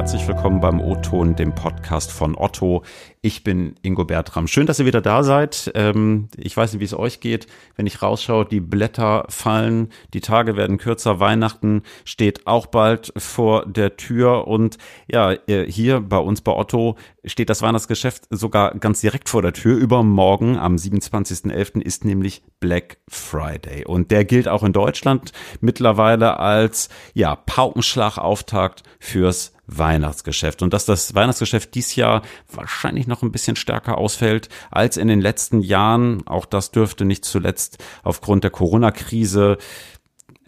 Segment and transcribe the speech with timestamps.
[0.00, 2.84] Herzlich willkommen beim O-Ton, dem Podcast von Otto.
[3.20, 4.46] Ich bin Ingo Bertram.
[4.46, 5.70] Schön, dass ihr wieder da seid.
[5.74, 7.46] Ähm, ich weiß nicht, wie es euch geht.
[7.76, 13.66] Wenn ich rausschaue, die Blätter fallen, die Tage werden kürzer, Weihnachten steht auch bald vor
[13.66, 14.48] der Tür.
[14.48, 19.42] Und ja, äh, hier bei uns bei Otto steht das Weihnachtsgeschäft sogar ganz direkt vor
[19.42, 19.76] der Tür.
[19.76, 21.82] Übermorgen am 27.11.
[21.82, 23.84] ist nämlich Black Friday.
[23.84, 31.14] Und der gilt auch in Deutschland mittlerweile als ja, Paukenschlagauftakt fürs Weihnachtsgeschäft und dass das
[31.14, 36.26] Weihnachtsgeschäft dies Jahr wahrscheinlich noch ein bisschen stärker ausfällt als in den letzten Jahren.
[36.26, 39.58] Auch das dürfte nicht zuletzt aufgrund der Corona-Krise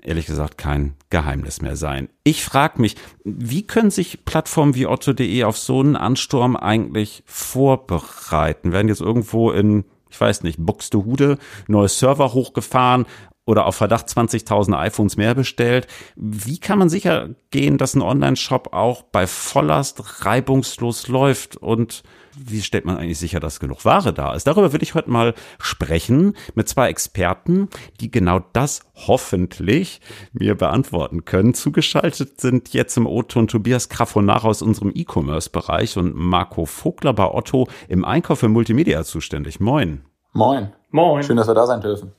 [0.02, 2.08] ehrlich gesagt kein Geheimnis mehr sein.
[2.24, 8.72] Ich frage mich, wie können sich Plattformen wie otto.de auf so einen Ansturm eigentlich vorbereiten?
[8.72, 11.38] Werden jetzt irgendwo in ich weiß nicht, Buxtehude,
[11.68, 13.06] neue Server hochgefahren,
[13.44, 15.86] oder auf Verdacht 20.000 iPhones mehr bestellt.
[16.14, 22.02] Wie kann man sicher gehen, dass ein Online-Shop auch bei Volllast reibungslos läuft und
[22.36, 24.46] wie stellt man eigentlich sicher, dass genug Ware da ist?
[24.46, 27.68] Darüber will ich heute mal sprechen mit zwei Experten,
[28.00, 30.00] die genau das hoffentlich
[30.32, 31.52] mir beantworten können.
[31.52, 37.68] Zugeschaltet sind jetzt im O-Ton Tobias Krafonach aus unserem E-Commerce-Bereich und Marco Vogler bei Otto
[37.88, 39.60] im Einkauf für Multimedia zuständig.
[39.60, 40.02] Moin.
[40.32, 40.72] Moin.
[40.90, 41.22] Moin.
[41.22, 42.12] Schön, dass wir da sein dürfen.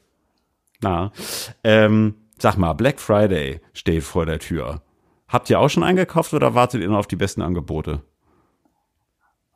[0.83, 1.11] Na,
[1.63, 4.81] ähm, sag mal, Black Friday steht vor der Tür.
[5.27, 8.01] Habt ihr auch schon eingekauft oder wartet ihr noch auf die besten Angebote?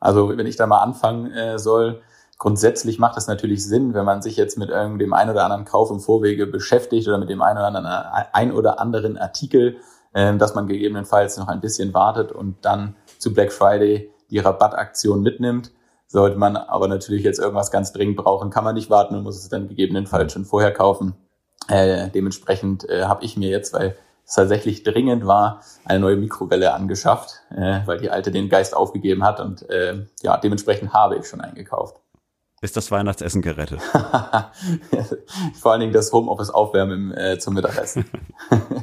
[0.00, 2.02] Also, wenn ich da mal anfangen äh, soll,
[2.38, 5.90] grundsätzlich macht es natürlich Sinn, wenn man sich jetzt mit dem einen oder anderen Kauf
[5.90, 9.76] im Vorwege beschäftigt oder mit dem einen oder anderen, äh, ein oder anderen Artikel,
[10.14, 15.22] äh, dass man gegebenenfalls noch ein bisschen wartet und dann zu Black Friday die Rabattaktion
[15.22, 15.72] mitnimmt.
[16.10, 19.36] Sollte man aber natürlich jetzt irgendwas ganz dringend brauchen, kann man nicht warten und muss
[19.36, 21.14] es dann gegebenenfalls schon vorher kaufen.
[21.68, 26.72] Äh, dementsprechend äh, habe ich mir jetzt, weil es tatsächlich dringend war, eine neue Mikrowelle
[26.72, 31.26] angeschafft, äh, weil die alte den Geist aufgegeben hat und äh, ja, dementsprechend habe ich
[31.26, 32.00] schon eingekauft.
[32.60, 33.80] Ist das Weihnachtsessen gerettet?
[35.60, 38.06] Vor allen Dingen das Homeoffice aufwärmen äh, zum Mittagessen.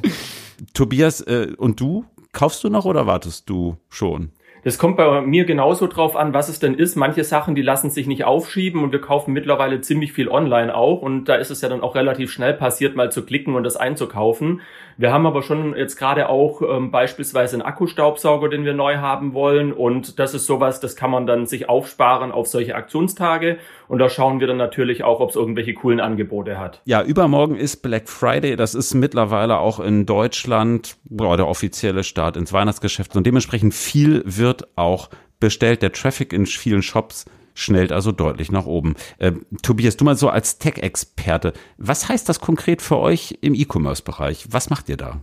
[0.74, 2.04] Tobias, äh, und du?
[2.32, 4.32] Kaufst du noch oder wartest du schon?
[4.66, 6.96] Das kommt bei mir genauso drauf an, was es denn ist.
[6.96, 11.02] Manche Sachen, die lassen sich nicht aufschieben und wir kaufen mittlerweile ziemlich viel online auch
[11.02, 13.76] und da ist es ja dann auch relativ schnell passiert, mal zu klicken und das
[13.76, 14.62] einzukaufen.
[14.96, 19.34] Wir haben aber schon jetzt gerade auch ähm, beispielsweise einen Akkustaubsauger, den wir neu haben
[19.34, 23.58] wollen und das ist sowas, das kann man dann sich aufsparen auf solche Aktionstage
[23.88, 26.82] und da schauen wir dann natürlich auch, ob es irgendwelche coolen Angebote hat.
[26.84, 32.36] Ja, übermorgen ist Black Friday, das ist mittlerweile auch in Deutschland boah, der offizielle Start
[32.36, 35.08] ins Weihnachtsgeschäft und dementsprechend viel wird auch
[35.40, 35.82] bestellt.
[35.82, 38.94] Der Traffic in vielen Shops schnellt also deutlich nach oben.
[39.18, 39.32] Äh,
[39.62, 44.46] Tobias, du mal so als Tech-Experte, was heißt das konkret für euch im E-Commerce-Bereich?
[44.50, 45.20] Was macht ihr da?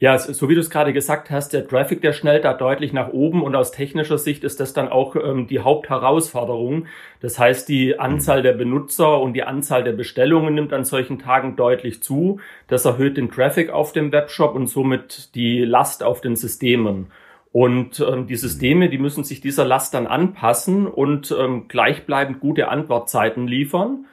[0.00, 3.08] Ja, so wie du es gerade gesagt hast, der Traffic, der schnellt da deutlich nach
[3.08, 6.86] oben und aus technischer Sicht ist das dann auch ähm, die Hauptherausforderung.
[7.20, 11.56] Das heißt, die Anzahl der Benutzer und die Anzahl der Bestellungen nimmt an solchen Tagen
[11.56, 12.38] deutlich zu.
[12.68, 17.08] Das erhöht den Traffic auf dem Webshop und somit die Last auf den Systemen.
[17.50, 22.68] Und ähm, die Systeme, die müssen sich dieser Last dann anpassen und ähm, gleichbleibend gute
[22.68, 24.06] Antwortzeiten liefern.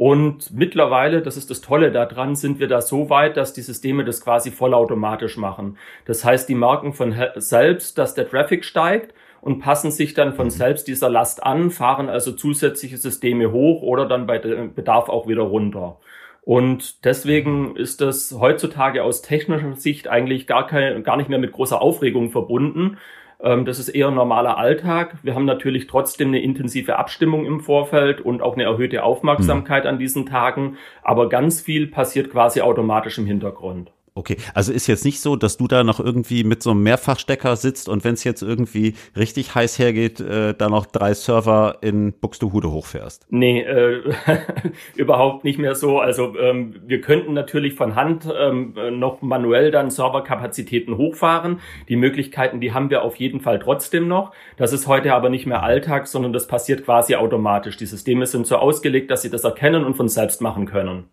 [0.00, 4.02] Und mittlerweile, das ist das Tolle daran, sind wir da so weit, dass die Systeme
[4.02, 5.76] das quasi vollautomatisch machen.
[6.06, 9.12] Das heißt, die merken von selbst, dass der Traffic steigt
[9.42, 10.52] und passen sich dann von mhm.
[10.52, 15.42] selbst dieser Last an, fahren also zusätzliche Systeme hoch oder dann bei Bedarf auch wieder
[15.42, 15.98] runter.
[16.40, 21.52] Und deswegen ist das heutzutage aus technischer Sicht eigentlich gar, kein, gar nicht mehr mit
[21.52, 22.96] großer Aufregung verbunden.
[23.42, 25.18] Ähm, das ist eher normaler Alltag.
[25.22, 29.90] Wir haben natürlich trotzdem eine intensive Abstimmung im Vorfeld und auch eine erhöhte Aufmerksamkeit mhm.
[29.90, 30.76] an diesen Tagen.
[31.02, 33.92] Aber ganz viel passiert quasi automatisch im Hintergrund.
[34.20, 37.56] Okay, also ist jetzt nicht so, dass du da noch irgendwie mit so einem Mehrfachstecker
[37.56, 42.12] sitzt und wenn es jetzt irgendwie richtig heiß hergeht, äh, da noch drei Server in
[42.12, 43.24] Buxtehude hochfährst.
[43.30, 44.02] Nee, äh,
[44.94, 46.00] überhaupt nicht mehr so.
[46.00, 51.60] Also ähm, wir könnten natürlich von Hand ähm, noch manuell dann Serverkapazitäten hochfahren.
[51.88, 54.32] Die Möglichkeiten, die haben wir auf jeden Fall trotzdem noch.
[54.58, 57.78] Das ist heute aber nicht mehr Alltag, sondern das passiert quasi automatisch.
[57.78, 61.04] Die Systeme sind so ausgelegt, dass sie das erkennen und von selbst machen können.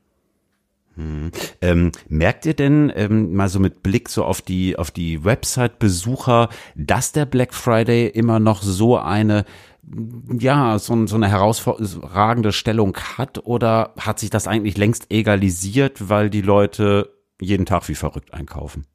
[0.98, 1.30] Hm.
[1.62, 6.50] Ähm, merkt ihr denn ähm, mal so mit Blick so auf die auf die Website-Besucher,
[6.76, 9.46] dass der Black Friday immer noch so eine
[10.40, 16.32] ja so, so eine herausragende Stellung hat oder hat sich das eigentlich längst egalisiert, weil
[16.32, 18.88] die Leute jeden Tag wie verrückt einkaufen?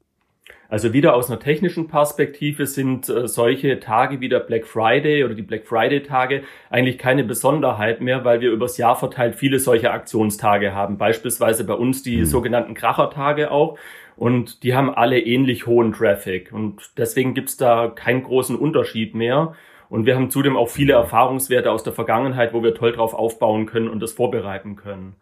[0.73, 5.35] Also wieder aus einer technischen Perspektive sind äh, solche Tage wie der Black Friday oder
[5.35, 6.41] die Black Friday Tage
[6.71, 10.97] eigentlich keine Besonderheit mehr, weil wir übers Jahr verteilt viele solche Aktionstage haben.
[10.97, 12.25] Beispielsweise bei uns die mhm.
[12.25, 13.77] sogenannten Krachertage auch.
[14.15, 16.51] Und die haben alle ähnlich hohen Traffic.
[16.51, 19.53] Und deswegen gibt's da keinen großen Unterschied mehr.
[19.89, 23.67] Und wir haben zudem auch viele Erfahrungswerte aus der Vergangenheit, wo wir toll drauf aufbauen
[23.67, 25.17] können und das vorbereiten können.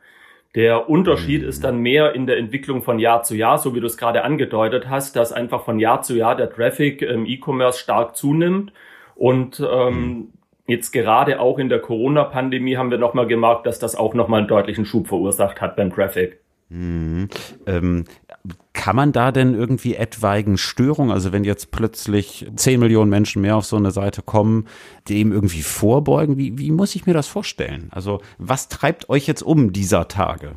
[0.53, 3.85] Der Unterschied ist dann mehr in der Entwicklung von Jahr zu Jahr, so wie du
[3.85, 8.17] es gerade angedeutet hast, dass einfach von Jahr zu Jahr der Traffic im E-Commerce stark
[8.17, 8.73] zunimmt.
[9.15, 10.33] Und ähm,
[10.67, 14.49] jetzt gerade auch in der Corona-Pandemie haben wir nochmal gemerkt, dass das auch nochmal einen
[14.49, 16.40] deutlichen Schub verursacht hat beim Traffic.
[16.71, 17.27] Mhm.
[17.67, 18.05] Ähm,
[18.73, 23.57] kann man da denn irgendwie etwaigen Störungen, also wenn jetzt plötzlich 10 Millionen Menschen mehr
[23.57, 24.67] auf so eine Seite kommen,
[25.09, 26.37] dem irgendwie vorbeugen?
[26.37, 27.89] Wie, wie muss ich mir das vorstellen?
[27.91, 30.55] Also was treibt euch jetzt um dieser Tage?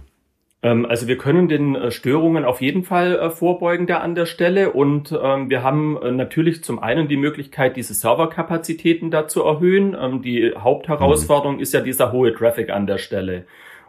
[0.62, 4.26] Ähm, also wir können den äh, Störungen auf jeden Fall äh, vorbeugen da an der
[4.26, 9.42] Stelle und ähm, wir haben äh, natürlich zum einen die Möglichkeit, diese Serverkapazitäten da zu
[9.42, 9.96] erhöhen.
[10.00, 11.62] Ähm, die Hauptherausforderung mhm.
[11.62, 13.44] ist ja dieser hohe Traffic an der Stelle.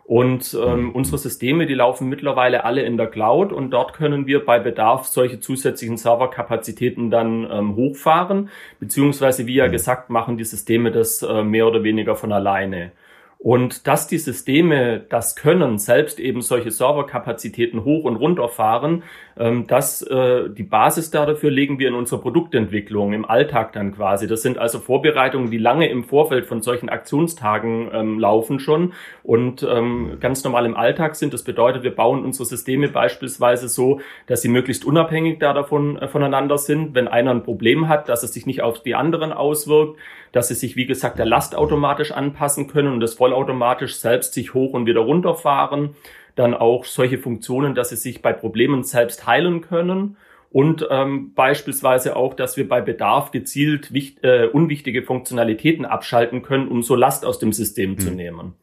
[0.07, 0.91] Und ähm, mhm.
[0.91, 5.07] unsere Systeme, die laufen mittlerweile alle in der Cloud und dort können wir bei Bedarf
[5.07, 8.49] solche zusätzlichen Serverkapazitäten dann ähm, hochfahren,
[8.79, 9.71] beziehungsweise wie ja mhm.
[9.71, 12.91] gesagt, machen die Systeme das äh, mehr oder weniger von alleine.
[13.39, 19.03] Und dass die Systeme das können, selbst eben solche Serverkapazitäten hoch und runter fahren,
[19.37, 24.27] ähm, das, äh, die Basis dafür legen wir in unserer Produktentwicklung im Alltag dann quasi.
[24.27, 28.93] Das sind also Vorbereitungen, die lange im Vorfeld von solchen Aktionstagen ähm, laufen schon
[29.23, 31.33] und ähm, ganz normal im Alltag sind.
[31.33, 36.07] Das bedeutet, wir bauen unsere Systeme beispielsweise so, dass sie möglichst unabhängig da davon äh,
[36.07, 36.95] voneinander sind.
[36.95, 39.99] Wenn einer ein Problem hat, dass es sich nicht auf die anderen auswirkt,
[40.31, 44.53] dass sie sich, wie gesagt, der Last automatisch anpassen können und das vollautomatisch selbst sich
[44.53, 45.95] hoch und wieder runterfahren.
[46.35, 50.17] Dann auch solche Funktionen, dass sie sich bei Problemen selbst heilen können.
[50.51, 56.69] Und ähm, beispielsweise auch, dass wir bei Bedarf gezielt wicht, äh, unwichtige Funktionalitäten abschalten können,
[56.69, 57.99] um so Last aus dem System mhm.
[57.99, 58.15] zu hm.
[58.15, 58.53] nehmen.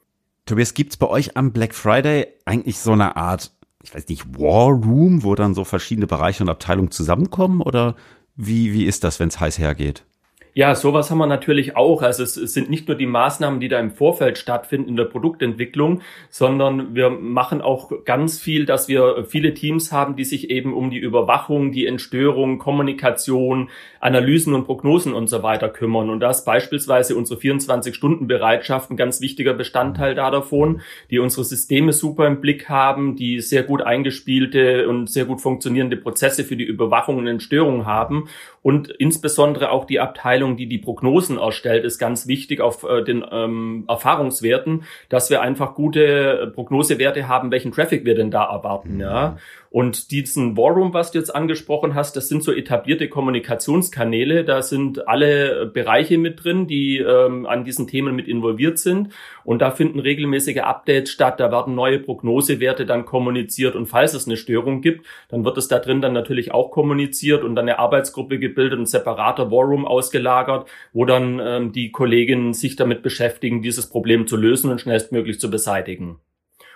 [0.47, 3.53] Tobias, gibt's bei euch am Black Friday eigentlich so eine Art,
[3.83, 7.61] ich weiß nicht, War Room, wo dann so verschiedene Bereiche und Abteilungen zusammenkommen?
[7.61, 7.95] Oder
[8.37, 10.05] wie, wie ist das, wenn es heiß hergeht?
[10.55, 12.03] Ja, sowas haben wir natürlich auch.
[12.03, 15.07] Also es, es, sind nicht nur die Maßnahmen, die da im Vorfeld stattfinden in der
[15.07, 20.75] Produktentwicklung, sondern wir machen auch ganz viel, dass wir viele Teams haben, die sich eben
[20.75, 26.11] um die Überwachung, die Entstörung, Kommunikation, Analysen und Prognosen und so weiter kümmern.
[26.11, 32.27] Und das beispielsweise unsere 24-Stunden-Bereitschaft ein ganz wichtiger Bestandteil da davon, die unsere Systeme super
[32.27, 37.17] im Blick haben, die sehr gut eingespielte und sehr gut funktionierende Prozesse für die Überwachung
[37.17, 38.29] und Entstörung haben
[38.61, 43.25] und insbesondere auch die Abteilung, die die Prognosen erstellt, ist ganz wichtig auf äh, den
[43.31, 48.95] ähm, Erfahrungswerten, dass wir einfach gute Prognosewerte haben, welchen Traffic wir denn da erwarten.
[48.95, 49.01] Mhm.
[49.01, 49.37] Ja.
[49.73, 54.45] Und diesen Warroom, was du jetzt angesprochen hast, das sind so etablierte Kommunikationskanäle.
[54.45, 59.15] Da sind alle Bereiche mit drin, die ähm, an diesen Themen mit involviert sind.
[59.45, 61.41] Und da finden regelmäßige Updates statt.
[61.41, 63.75] Da werden neue Prognosewerte dann kommuniziert.
[63.75, 67.43] Und falls es eine Störung gibt, dann wird es da drin dann natürlich auch kommuniziert
[67.43, 72.77] und dann eine Arbeitsgruppe gebildet, ein separater Warroom ausgelagert, wo dann ähm, die Kolleginnen sich
[72.77, 76.19] damit beschäftigen, dieses Problem zu lösen und schnellstmöglich zu beseitigen.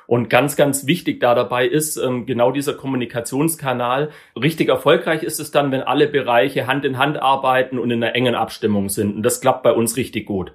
[0.07, 4.11] Und ganz, ganz wichtig da dabei ist ähm, genau dieser Kommunikationskanal.
[4.41, 8.15] Richtig erfolgreich ist es dann, wenn alle Bereiche Hand in Hand arbeiten und in einer
[8.15, 9.17] engen Abstimmung sind.
[9.17, 10.53] Und das klappt bei uns richtig gut.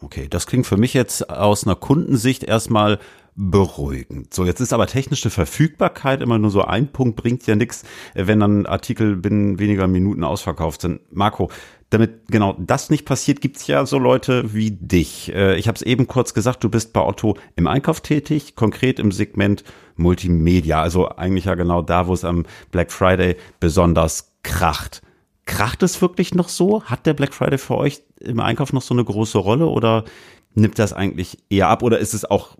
[0.00, 2.98] Okay, das klingt für mich jetzt aus einer Kundensicht erstmal
[3.36, 4.32] beruhigend.
[4.32, 7.84] So, jetzt ist aber technische Verfügbarkeit immer nur so ein Punkt, bringt ja nichts,
[8.14, 11.00] wenn dann Artikel binnen weniger Minuten ausverkauft sind.
[11.10, 11.50] Marco,
[11.90, 15.32] damit genau das nicht passiert, gibt's ja so Leute wie dich.
[15.32, 18.98] Äh, ich habe es eben kurz gesagt, du bist bei Otto im Einkauf tätig, konkret
[18.98, 19.64] im Segment
[19.96, 25.02] Multimedia, also eigentlich ja genau da, wo es am Black Friday besonders kracht.
[25.46, 26.84] Kracht es wirklich noch so?
[26.84, 30.04] Hat der Black Friday für euch im Einkauf noch so eine große Rolle oder
[30.54, 32.56] nimmt das eigentlich eher ab oder ist es auch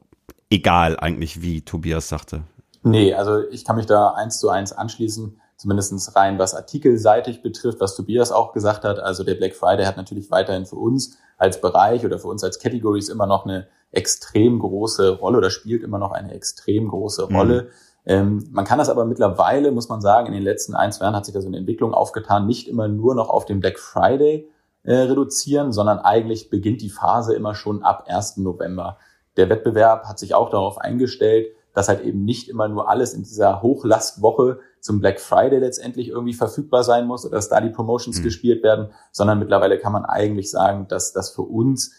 [0.54, 2.42] egal eigentlich, wie Tobias sagte?
[2.82, 7.80] Nee, also ich kann mich da eins zu eins anschließen zumindestens rein was artikelseitig betrifft,
[7.80, 8.99] was Tobias auch gesagt hat.
[8.99, 12.58] Also der Black Friday hat natürlich weiterhin für uns als Bereich oder für uns als
[12.58, 17.37] Categories immer noch eine extrem große Rolle oder spielt immer noch eine extrem große mhm.
[17.37, 17.62] Rolle.
[17.62, 17.68] Mhm.
[18.06, 21.16] Ähm, man kann das aber mittlerweile, muss man sagen, in den letzten ein, zwei Jahren
[21.16, 24.50] hat sich da so eine Entwicklung aufgetan, nicht immer nur noch auf den Black Friday
[24.82, 28.37] äh, reduzieren, sondern eigentlich beginnt die Phase immer schon ab 1.
[28.38, 28.99] November.
[29.36, 33.24] Der Wettbewerb hat sich auch darauf eingestellt, dass halt eben nicht immer nur alles in
[33.24, 38.20] dieser Hochlastwoche zum Black Friday letztendlich irgendwie verfügbar sein muss oder dass da die Promotions
[38.20, 38.22] mhm.
[38.22, 41.92] gespielt werden, sondern mittlerweile kann man eigentlich sagen, dass das für uns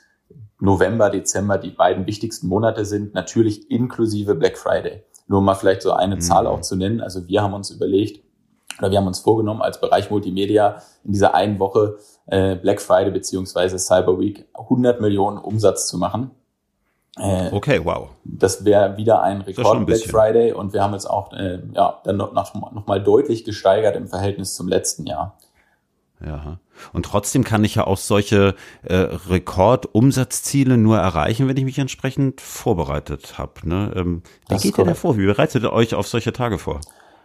[0.60, 5.04] November, Dezember die beiden wichtigsten Monate sind, natürlich inklusive Black Friday.
[5.28, 6.22] Nur um mal vielleicht so eine mhm.
[6.22, 7.02] Zahl auch zu nennen.
[7.02, 8.24] Also wir haben uns überlegt,
[8.80, 13.12] oder wir haben uns vorgenommen, als Bereich Multimedia in dieser einen Woche äh, Black Friday
[13.12, 16.32] beziehungsweise Cyber Week 100 Millionen Umsatz zu machen.
[17.18, 18.10] Äh, okay, wow.
[18.26, 22.02] Das wäre wieder ein Rekord ein Black Friday und wir haben jetzt auch äh, ja,
[22.04, 25.38] dann noch, noch mal deutlich gesteigert im Verhältnis zum letzten Jahr.
[26.26, 26.60] Ja.
[26.92, 32.42] Und trotzdem kann ich ja auch solche äh, Rekordumsatzziele nur erreichen, wenn ich mich entsprechend
[32.42, 33.68] vorbereitet habe.
[33.68, 33.94] Ne?
[33.96, 35.18] Ähm, wie geht ihr da vor?
[35.18, 36.82] Wie bereitet ihr euch auf solche Tage vor?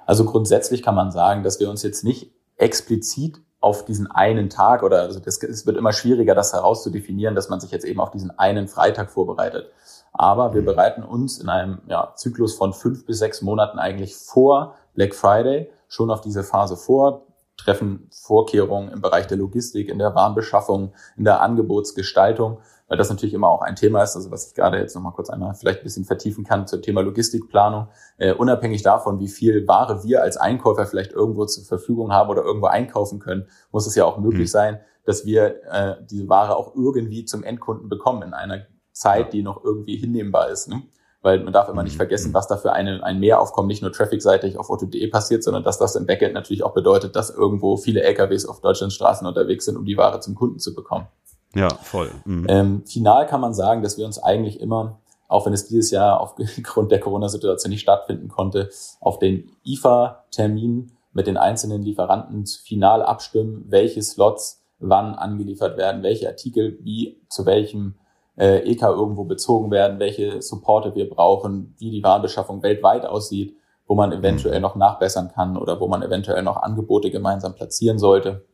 [0.06, 4.82] Also grundsätzlich kann man sagen, dass wir uns jetzt nicht explizit auf diesen einen Tag
[4.82, 8.10] oder also das, es wird immer schwieriger, das herauszudefinieren, dass man sich jetzt eben auf
[8.10, 9.70] diesen einen Freitag vorbereitet.
[10.12, 10.66] Aber wir mhm.
[10.66, 15.70] bereiten uns in einem ja, Zyklus von fünf bis sechs Monaten eigentlich vor Black Friday
[15.88, 17.26] schon auf diese Phase vor,
[17.56, 22.58] treffen Vorkehrungen im Bereich der Logistik, in der Warenbeschaffung, in der Angebotsgestaltung,
[22.90, 25.30] weil das natürlich immer auch ein Thema ist, also was ich gerade jetzt nochmal kurz
[25.30, 27.86] einmal vielleicht ein bisschen vertiefen kann zum Thema Logistikplanung.
[28.18, 32.42] Äh, unabhängig davon, wie viel Ware wir als Einkäufer vielleicht irgendwo zur Verfügung haben oder
[32.42, 34.52] irgendwo einkaufen können, muss es ja auch möglich mhm.
[34.52, 39.44] sein, dass wir äh, diese Ware auch irgendwie zum Endkunden bekommen in einer Zeit, die
[39.44, 40.68] noch irgendwie hinnehmbar ist.
[40.68, 40.82] Ne?
[41.22, 41.98] weil man darf immer nicht mhm.
[41.98, 45.78] vergessen, was da für eine, ein Mehraufkommen nicht nur trafficseitig auf otto.de passiert, sondern dass
[45.78, 49.76] das im Backend natürlich auch bedeutet, dass irgendwo viele LKWs auf Deutschlands Straßen unterwegs sind,
[49.76, 51.08] um die Ware zum Kunden zu bekommen.
[51.54, 52.10] Ja, voll.
[52.24, 52.46] Mhm.
[52.48, 56.20] Ähm, final kann man sagen, dass wir uns eigentlich immer, auch wenn es dieses Jahr
[56.20, 63.64] aufgrund der Corona-Situation nicht stattfinden konnte, auf den IFA-Termin mit den einzelnen Lieferanten final abstimmen,
[63.68, 67.96] welche Slots wann angeliefert werden, welche Artikel wie zu welchem
[68.38, 73.94] äh, EK irgendwo bezogen werden, welche Supporte wir brauchen, wie die Warenbeschaffung weltweit aussieht, wo
[73.94, 74.62] man eventuell mhm.
[74.62, 78.46] noch nachbessern kann oder wo man eventuell noch Angebote gemeinsam platzieren sollte.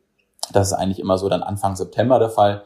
[0.51, 2.63] Das ist eigentlich immer so dann Anfang September der Fall.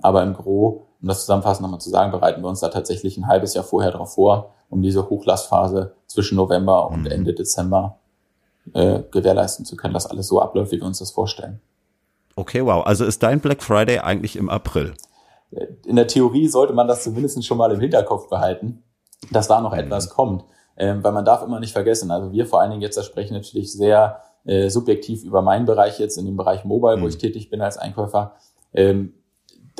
[0.00, 3.26] Aber im Gro, um das zusammenfassend nochmal zu sagen, bereiten wir uns da tatsächlich ein
[3.26, 7.10] halbes Jahr vorher darauf vor, um diese Hochlastphase zwischen November und mhm.
[7.10, 7.98] Ende Dezember
[8.74, 11.60] äh, gewährleisten zu können, dass alles so abläuft, wie wir uns das vorstellen.
[12.36, 12.86] Okay, wow.
[12.86, 14.94] Also ist dein Black Friday eigentlich im April?
[15.86, 18.82] in der Theorie sollte man das zumindest schon mal im Hinterkopf behalten,
[19.30, 19.80] dass da noch mhm.
[19.80, 20.44] etwas kommt.
[20.76, 23.34] Ähm, weil man darf immer nicht vergessen, also wir vor allen Dingen jetzt, da sprechen
[23.34, 27.02] natürlich sehr äh, subjektiv über meinen Bereich jetzt, in dem Bereich Mobile, mhm.
[27.02, 28.36] wo ich tätig bin als Einkäufer.
[28.72, 29.14] Ähm,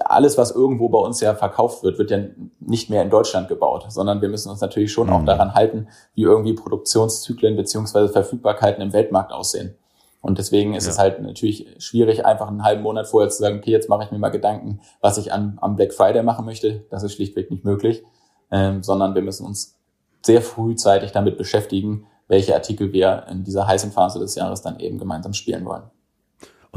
[0.07, 2.19] alles, was irgendwo bei uns ja verkauft wird, wird ja
[2.61, 5.13] nicht mehr in Deutschland gebaut, sondern wir müssen uns natürlich schon mhm.
[5.13, 9.75] auch daran halten, wie irgendwie Produktionszyklen beziehungsweise Verfügbarkeiten im Weltmarkt aussehen.
[10.21, 10.91] Und deswegen ist ja.
[10.91, 14.11] es halt natürlich schwierig, einfach einen halben Monat vorher zu sagen, okay, jetzt mache ich
[14.11, 16.85] mir mal Gedanken, was ich an, am Black Friday machen möchte.
[16.91, 18.03] Das ist schlichtweg nicht möglich,
[18.51, 19.77] ähm, sondern wir müssen uns
[20.23, 24.99] sehr frühzeitig damit beschäftigen, welche Artikel wir in dieser heißen Phase des Jahres dann eben
[24.99, 25.85] gemeinsam spielen wollen.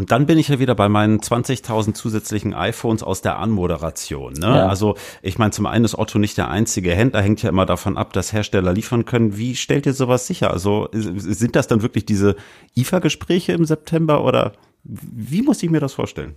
[0.02, 4.34] Und dann bin ich ja wieder bei meinen 20.000 zusätzlichen iPhones aus der Anmoderation.
[4.34, 4.48] Ne?
[4.48, 4.68] Ja.
[4.68, 8.00] Also ich meine, zum einen ist Otto nicht der einzige Händler, hängt ja immer davon
[8.00, 9.38] ab, dass Hersteller liefern können.
[9.38, 10.50] Wie stellt ihr sowas sicher?
[10.50, 12.36] Also sind das dann wirklich diese
[12.76, 14.54] IFA-Gespräche im September oder
[14.84, 16.36] wie muss ich mir das vorstellen?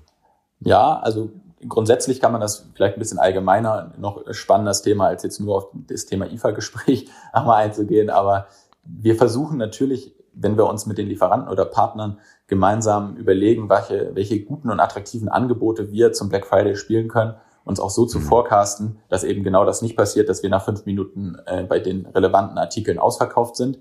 [0.61, 1.31] Ja, also
[1.67, 5.69] grundsätzlich kann man das vielleicht ein bisschen allgemeiner, noch spannendes Thema als jetzt nur auf
[5.89, 8.11] das Thema IFA-Gespräch einmal einzugehen.
[8.11, 8.47] Aber
[8.85, 14.41] wir versuchen natürlich, wenn wir uns mit den Lieferanten oder Partnern gemeinsam überlegen, welche, welche
[14.43, 17.35] guten und attraktiven Angebote wir zum Black Friday spielen können,
[17.65, 18.25] uns auch so zu mhm.
[18.25, 22.07] forecasten, dass eben genau das nicht passiert, dass wir nach fünf Minuten äh, bei den
[22.07, 23.79] relevanten Artikeln ausverkauft sind,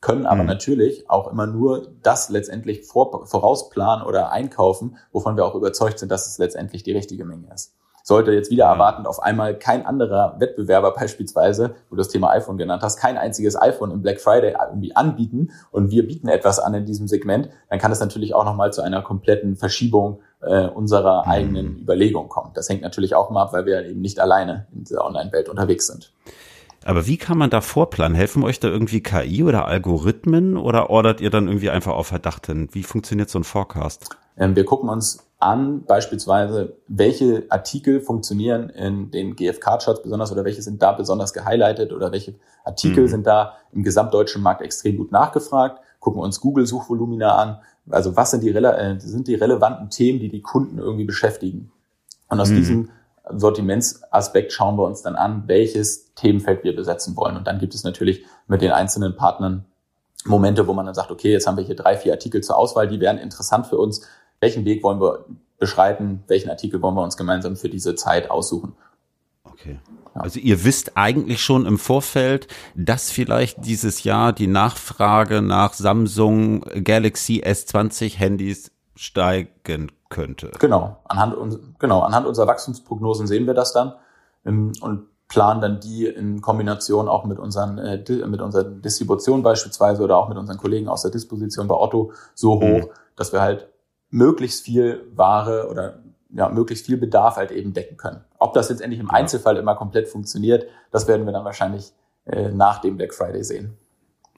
[0.00, 0.48] können aber mhm.
[0.48, 6.10] natürlich auch immer nur das letztendlich vor, vorausplanen oder einkaufen, wovon wir auch überzeugt sind,
[6.10, 10.36] dass es letztendlich die richtige Menge ist sollte jetzt wieder erwartend auf einmal kein anderer
[10.38, 14.54] Wettbewerber beispielsweise, wo du das Thema iPhone genannt hast, kein einziges iPhone im Black Friday
[14.68, 18.44] irgendwie anbieten und wir bieten etwas an in diesem Segment, dann kann es natürlich auch
[18.44, 21.30] nochmal zu einer kompletten Verschiebung äh, unserer mhm.
[21.30, 22.50] eigenen Überlegung kommen.
[22.54, 25.86] Das hängt natürlich auch mal ab, weil wir eben nicht alleine in dieser Online-Welt unterwegs
[25.86, 26.12] sind.
[26.84, 28.16] Aber wie kann man da vorplanen?
[28.16, 32.46] Helfen euch da irgendwie KI oder Algorithmen oder ordert ihr dann irgendwie einfach auf Verdacht
[32.46, 32.68] hin?
[32.72, 34.08] Wie funktioniert so ein Forecast?
[34.36, 40.62] Ähm, wir gucken uns an, beispielsweise, welche Artikel funktionieren in den GFK-Charts besonders oder welche
[40.62, 42.34] sind da besonders gehighlightet oder welche
[42.64, 43.08] Artikel mhm.
[43.08, 47.58] sind da im gesamtdeutschen Markt extrem gut nachgefragt, gucken uns Google-Suchvolumina an,
[47.90, 51.72] also was sind die, äh, sind die relevanten Themen, die die Kunden irgendwie beschäftigen.
[52.28, 52.56] Und aus mhm.
[52.56, 52.90] diesem
[53.30, 57.36] Sortimentsaspekt schauen wir uns dann an, welches Themenfeld wir besetzen wollen.
[57.36, 59.64] Und dann gibt es natürlich mit den einzelnen Partnern
[60.24, 62.86] Momente, wo man dann sagt, okay, jetzt haben wir hier drei, vier Artikel zur Auswahl,
[62.86, 64.06] die wären interessant für uns
[64.42, 65.24] welchen Weg wollen wir
[65.58, 68.74] beschreiten, welchen Artikel wollen wir uns gemeinsam für diese Zeit aussuchen.
[69.44, 69.78] Okay.
[70.14, 76.62] Also ihr wisst eigentlich schon im Vorfeld, dass vielleicht dieses Jahr die Nachfrage nach Samsung
[76.84, 80.50] Galaxy S20 Handys steigen könnte.
[80.58, 83.94] Genau, anhand, genau, anhand unserer Wachstumsprognosen sehen wir das dann.
[84.44, 90.02] Ähm, und planen dann die in Kombination auch mit unseren, äh, mit unseren Distribution beispielsweise
[90.02, 92.60] oder auch mit unseren Kollegen aus der Disposition bei Otto so mhm.
[92.60, 92.90] hoch, mhm.
[93.16, 93.71] dass wir halt
[94.12, 95.98] möglichst viel Ware oder
[96.30, 98.20] ja, möglichst viel Bedarf halt eben decken können.
[98.38, 101.92] Ob das jetzt endlich im Einzelfall immer komplett funktioniert, das werden wir dann wahrscheinlich
[102.26, 103.76] äh, nach dem Black Friday sehen.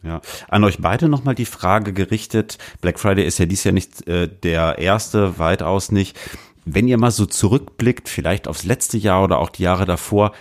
[0.02, 2.58] Ja, an euch beide nochmal die Frage gerichtet.
[2.80, 6.18] Black Friday ist ja dies Jahr nicht äh, der erste, weitaus nicht.
[6.64, 10.32] Wenn ihr mal so zurückblickt, vielleicht aufs letzte Jahr oder auch die Jahre davor,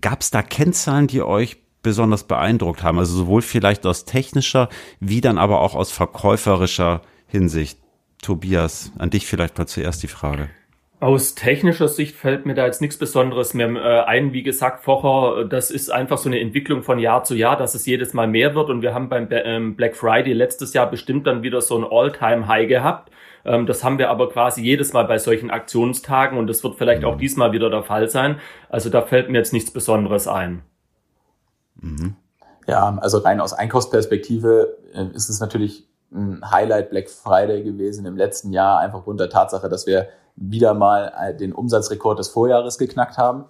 [0.00, 2.98] gab es da Kennzahlen, die euch besonders beeindruckt haben?
[2.98, 4.68] Also sowohl vielleicht aus technischer,
[5.00, 7.78] wie dann aber auch aus verkäuferischer Hinsicht.
[8.22, 10.48] Tobias, an dich vielleicht mal zuerst die Frage.
[11.00, 14.32] Aus technischer Sicht fällt mir da jetzt nichts Besonderes mehr äh, ein.
[14.32, 17.86] Wie gesagt, vorher, das ist einfach so eine Entwicklung von Jahr zu Jahr, dass es
[17.86, 18.70] jedes Mal mehr wird.
[18.70, 22.68] Und wir haben beim ähm, Black Friday letztes Jahr bestimmt dann wieder so ein All-Time-High
[22.68, 23.10] gehabt.
[23.44, 27.04] Ähm, das haben wir aber quasi jedes Mal bei solchen Aktionstagen und das wird vielleicht
[27.04, 27.20] auch mhm.
[27.20, 28.36] diesmal wieder der Fall sein.
[28.68, 30.62] Also da fällt mir jetzt nichts Besonderes ein.
[31.80, 32.14] Mhm.
[32.68, 38.16] Ja, also rein aus Einkaufsperspektive äh, ist es natürlich ein Highlight Black Friday gewesen im
[38.16, 43.18] letzten Jahr, einfach der Tatsache, dass wir wieder mal äh, den Umsatzrekord des Vorjahres geknackt
[43.18, 43.44] haben.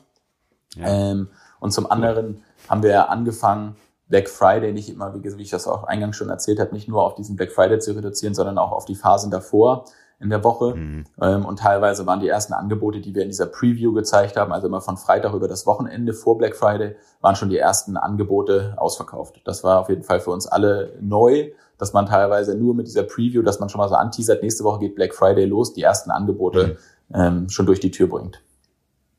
[0.76, 0.88] Ja.
[0.88, 1.28] Ähm,
[1.60, 3.76] und zum anderen haben wir angefangen,
[4.08, 7.02] Black Friday nicht immer, wie, wie ich das auch eingangs schon erzählt habe, nicht nur
[7.02, 9.86] auf diesen Black Friday zu reduzieren, sondern auch auf die Phasen davor
[10.20, 10.74] in der Woche.
[10.74, 11.04] Mhm.
[11.20, 14.66] Ähm, und teilweise waren die ersten Angebote, die wir in dieser Preview gezeigt haben, also
[14.66, 19.40] immer von Freitag über das Wochenende vor Black Friday, waren schon die ersten Angebote ausverkauft.
[19.44, 21.50] Das war auf jeden Fall für uns alle neu,
[21.82, 24.80] dass man teilweise nur mit dieser Preview, dass man schon mal so anteasert, nächste Woche
[24.80, 27.14] geht Black Friday los, die ersten Angebote mhm.
[27.14, 28.42] ähm, schon durch die Tür bringt.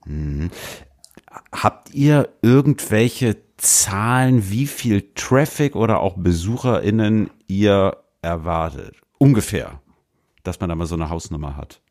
[0.05, 0.49] Mhm.
[1.51, 8.95] Habt ihr irgendwelche Zahlen, wie viel Traffic oder auch BesucherInnen ihr erwartet?
[9.17, 9.79] Ungefähr
[10.43, 11.81] dass man da mal so eine Hausnummer hat?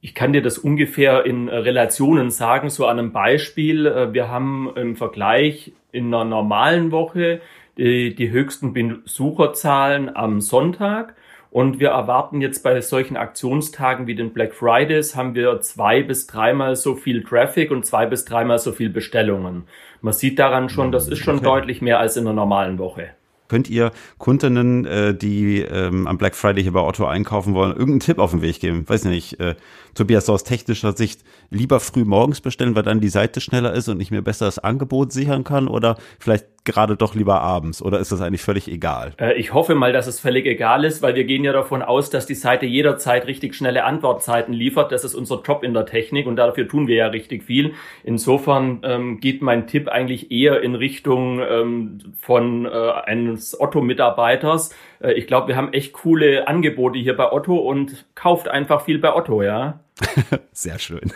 [0.00, 3.86] Ich kann dir das ungefähr in äh, Relationen sagen, so an einem Beispiel.
[3.86, 7.40] Äh, wir haben im Vergleich in einer normalen Woche
[7.78, 11.14] die, die höchsten Besucherzahlen am Sonntag.
[11.50, 16.26] Und wir erwarten jetzt bei solchen Aktionstagen wie den Black Fridays haben wir zwei bis
[16.26, 19.64] dreimal so viel Traffic und zwei bis dreimal so viel Bestellungen.
[20.02, 21.44] Man sieht daran schon, das ist schon okay.
[21.44, 23.10] deutlich mehr als in einer normalen Woche.
[23.48, 28.00] Könnt ihr Kundinnen, äh, die ähm, am Black Friday hier bei Otto einkaufen wollen, irgendeinen
[28.00, 28.86] Tipp auf den Weg geben?
[28.86, 29.54] Weiß nicht, äh,
[29.94, 34.00] Tobias, aus technischer Sicht lieber früh morgens bestellen, weil dann die Seite schneller ist und
[34.00, 38.12] ich mir besser das Angebot sichern kann oder vielleicht gerade doch lieber abends oder ist
[38.12, 39.12] das eigentlich völlig egal?
[39.18, 42.10] Äh, ich hoffe mal, dass es völlig egal ist, weil wir gehen ja davon aus,
[42.10, 44.92] dass die Seite jederzeit richtig schnelle Antwortzeiten liefert.
[44.92, 47.74] Das ist unser Job in der Technik und dafür tun wir ja richtig viel.
[48.04, 54.74] Insofern ähm, geht mein Tipp eigentlich eher in Richtung ähm, von äh, eines Otto-Mitarbeiters.
[55.00, 58.98] Äh, ich glaube, wir haben echt coole Angebote hier bei Otto und kauft einfach viel
[58.98, 59.80] bei Otto, ja.
[60.52, 61.12] Sehr schön.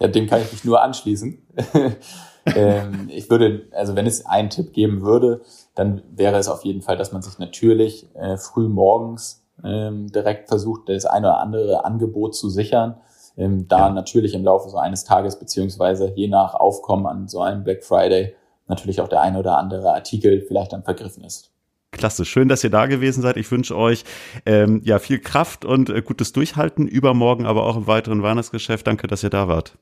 [0.00, 1.46] Ja, dem kann ich mich nur anschließen.
[2.46, 5.42] ähm, ich würde, also wenn es einen Tipp geben würde,
[5.74, 10.48] dann wäre es auf jeden Fall, dass man sich natürlich äh, früh morgens ähm, direkt
[10.48, 12.96] versucht, das eine oder andere Angebot zu sichern.
[13.36, 13.90] Ähm, da ja.
[13.90, 18.34] natürlich im Laufe so eines Tages beziehungsweise je nach Aufkommen an so einem Black Friday
[18.66, 21.50] natürlich auch der eine oder andere Artikel vielleicht dann vergriffen ist.
[21.90, 23.36] Klasse, schön, dass ihr da gewesen seid.
[23.36, 24.04] Ich wünsche euch
[24.44, 28.86] ähm, ja viel Kraft und äh, gutes Durchhalten übermorgen, aber auch im weiteren Weihnachtsgeschäft.
[28.86, 29.78] Danke, dass ihr da wart.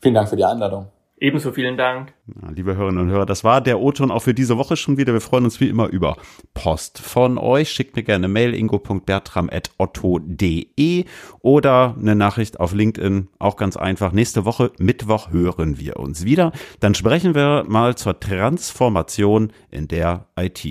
[0.00, 0.86] Vielen Dank für die Einladung.
[1.22, 2.14] Ebenso vielen Dank.
[2.54, 5.12] Liebe Hörerinnen und Hörer, das war der O-Ton auch für diese Woche schon wieder.
[5.12, 6.16] Wir freuen uns wie immer über
[6.54, 7.70] Post von euch.
[7.70, 11.04] Schickt mir gerne Mail ingo.bertram.otto.de
[11.40, 13.28] oder eine Nachricht auf LinkedIn.
[13.38, 14.12] Auch ganz einfach.
[14.12, 16.52] Nächste Woche, Mittwoch, hören wir uns wieder.
[16.80, 20.64] Dann sprechen wir mal zur Transformation in der IT.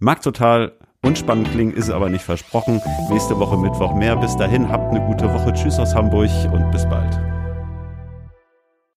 [0.00, 2.82] Mag total unspannend klingen, ist aber nicht versprochen.
[3.08, 4.16] Nächste Woche Mittwoch mehr.
[4.16, 5.54] Bis dahin, habt eine gute Woche.
[5.54, 7.33] Tschüss aus Hamburg und bis bald.